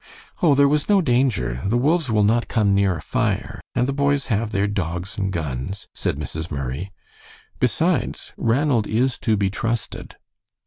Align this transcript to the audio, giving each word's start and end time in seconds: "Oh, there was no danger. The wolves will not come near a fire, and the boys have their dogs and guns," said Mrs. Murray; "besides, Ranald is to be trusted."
"Oh, 0.41 0.55
there 0.55 0.67
was 0.67 0.89
no 0.89 0.99
danger. 0.99 1.61
The 1.63 1.77
wolves 1.77 2.09
will 2.09 2.23
not 2.23 2.47
come 2.47 2.73
near 2.73 2.95
a 2.97 3.01
fire, 3.03 3.61
and 3.75 3.87
the 3.87 3.93
boys 3.93 4.25
have 4.33 4.51
their 4.51 4.65
dogs 4.65 5.15
and 5.15 5.31
guns," 5.31 5.87
said 5.93 6.17
Mrs. 6.17 6.49
Murray; 6.49 6.91
"besides, 7.59 8.33
Ranald 8.35 8.87
is 8.87 9.19
to 9.19 9.37
be 9.37 9.51
trusted." 9.51 10.15